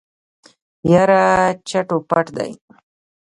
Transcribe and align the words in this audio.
يره 0.91 1.23
چټ 1.67 1.87
و 1.93 1.97
پټ 2.09 2.25
دی. 2.37 2.51